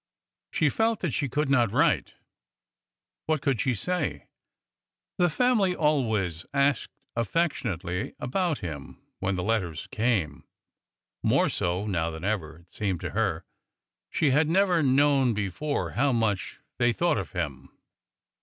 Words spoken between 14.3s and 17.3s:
had never known before how much they thought